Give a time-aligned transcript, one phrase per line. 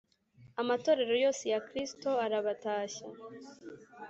[0.61, 3.05] Amatorero yose ya Kristo arabatashya